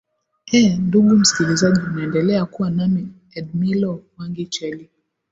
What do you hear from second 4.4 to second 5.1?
cheli